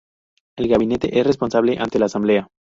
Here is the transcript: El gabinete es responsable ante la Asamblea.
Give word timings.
El 0.57 0.67
gabinete 0.67 1.19
es 1.19 1.27
responsable 1.27 1.77
ante 1.77 1.99
la 1.99 2.07
Asamblea. 2.07 2.47